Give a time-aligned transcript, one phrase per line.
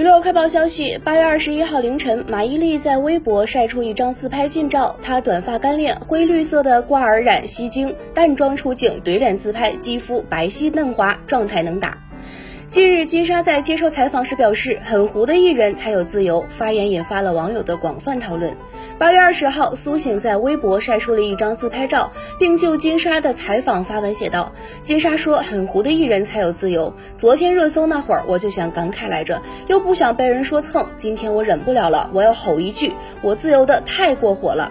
[0.00, 11.98] 娱乐快报消息：八月二十一号凌晨，马伊琍在微博晒出一张自拍近照，她短发干练，灰绿色的挂耳染吸睛，淡妆出镜，怼脸自拍，肌肤白皙嫩滑，状态能打。
[12.70, 18.56] 近日，金莎在接受采访时表示，很糊的艺人才有自由，发言引发了网友的广泛讨论。
[18.96, 24.52] 八月二十号，苏醒在微博晒出了一张自拍照，并就金莎的采访发文写道
[24.82, 26.94] ：“金莎说，很糊的艺人才有自由。
[27.16, 30.86] 昨天热搜那会儿，我就想感慨来着，又不想被人说蹭。
[30.94, 34.70] 今天我忍不了了，我要吼一句：我自由的太过火了。”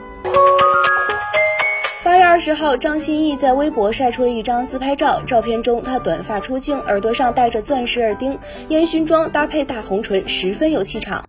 [2.29, 11.28] 二十号，张歆艺在微博晒出了一张自拍照，照片中她短发出镜，耳朵上戴着钻石耳钉，烟熏妆搭配大红唇，十分有气场。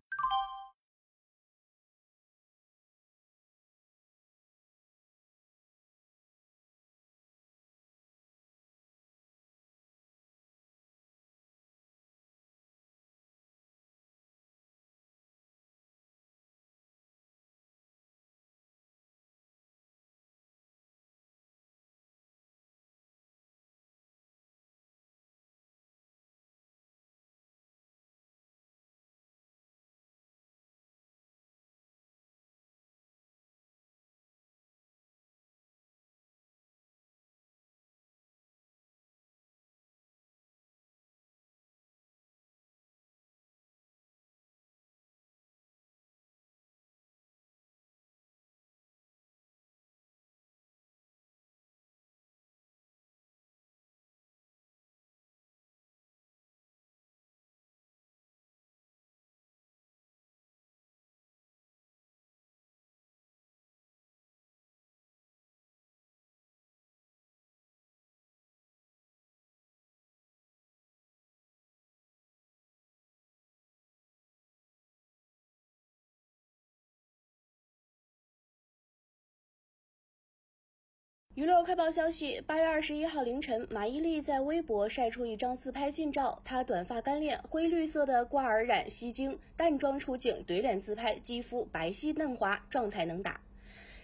[81.41, 93.41] 娱乐快报消息：八月二十一号凌晨，马伊琍在微博晒出一张自拍近照，她短发干练，灰绿色的挂耳染吸睛，淡妆出镜，怼脸自拍，肌肤白皙嫩滑，状态能打。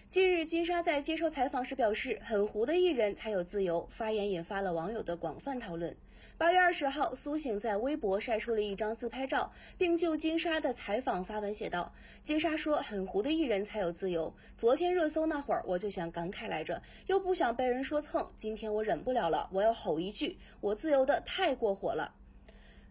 [0.07, 5.93] 近日，金莎在接受采访时表示，很糊的艺人才有自由，发言引发了网友的广泛讨论。
[6.37, 14.33] 八月二十号，苏醒在微博晒出了一张自拍照，并就金莎的采访发文写道：“金莎说，很糊的艺人才有自由。
[14.55, 18.25] 昨天热搜那会儿，我就想感慨来着，又不想被人说蹭。
[18.33, 22.15] 今天我忍不了了，我要吼一句：我自由的太过火了。”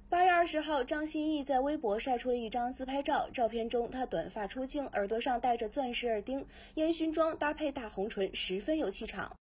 [0.08, 9.34] 八月二十号，张歆艺在微博晒出了一张自拍照，照片中她短发出镜，耳朵上戴着钻石耳钉，烟熏妆搭配大红唇，十分有气场。